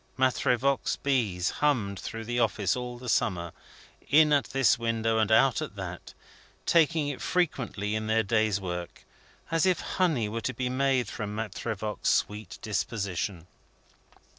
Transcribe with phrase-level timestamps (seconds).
[0.17, 3.51] Maitre Voigt's bees hummed through the office all the summer,
[4.09, 6.15] in at this window and out at that,
[6.65, 9.05] taking it frequently in their day's work,
[9.51, 13.45] as if honey were to be made from Maitre Voigt's sweet disposition.